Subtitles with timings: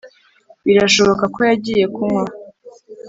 [0.65, 2.23] birashoboka ko yagiye kunywa